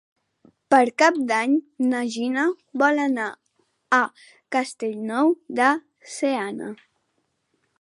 Per 0.73 0.79
Cap 1.01 1.17
d'Any 1.31 1.51
na 1.91 1.99
Gina 2.15 2.45
vol 2.83 3.01
anar 3.03 3.27
a 3.99 4.01
Castellnou 4.57 5.33
de 5.61 5.69
Seana. 6.15 6.73